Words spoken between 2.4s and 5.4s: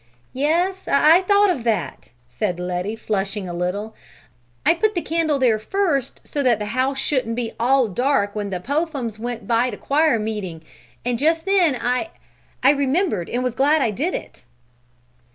Letty, flushing a little. "I put the candle